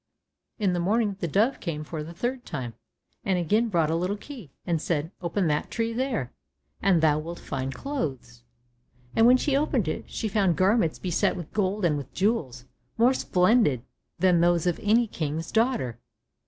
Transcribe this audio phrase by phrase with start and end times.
[0.57, 2.73] In the morning the dove came for the third time,
[3.23, 6.31] and again brought a little key, and said, "Open that tree there,
[6.81, 8.41] and thou wilt find clothes."
[9.15, 12.65] And when she opened it, she found garments beset with gold and with jewels,
[12.97, 13.83] more splendid
[14.17, 15.99] than those of any king's daughter.